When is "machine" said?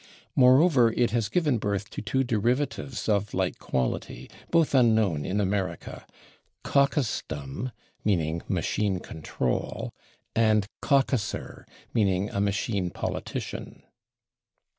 8.47-8.99, 12.41-12.89